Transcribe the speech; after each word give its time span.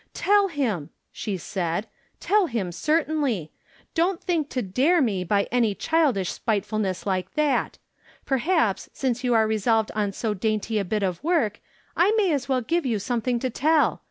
"Tell 0.15 0.47
him," 0.47 0.89
she 1.11 1.37
said;" 1.37 1.85
tell 2.19 2.47
him, 2.47 2.71
certainly. 2.71 3.51
Don't 3.93 4.19
think 4.19 4.49
to 4.49 4.63
dare 4.63 4.99
me 4.99 5.23
by 5.23 5.47
any 5.51 5.75
childish 5.75 6.31
spiteful 6.31 6.79
ness 6.79 7.05
like 7.05 7.35
that. 7.35 7.77
Perhaps, 8.25 8.89
since 8.93 9.23
you 9.23 9.35
are 9.35 9.45
resolved 9.45 9.91
on 9.93 10.11
so 10.11 10.33
dainty 10.33 10.79
a 10.79 10.83
bit 10.83 11.03
of 11.03 11.23
work, 11.23 11.59
I 11.95 12.13
may 12.17 12.31
as 12.33 12.49
well 12.49 12.61
give 12.61 12.83
you 12.83 12.97
something 12.97 13.37
to 13.41 13.51
tell. 13.51 13.99